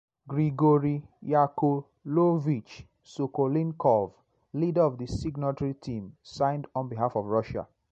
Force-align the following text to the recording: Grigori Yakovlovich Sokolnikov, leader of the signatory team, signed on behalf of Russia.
Grigori 0.27 1.03
Yakovlovich 1.23 2.87
Sokolnikov, 3.05 4.13
leader 4.53 4.81
of 4.81 4.97
the 4.97 5.05
signatory 5.05 5.75
team, 5.75 6.17
signed 6.23 6.65
on 6.73 6.89
behalf 6.89 7.15
of 7.15 7.27
Russia. 7.27 7.67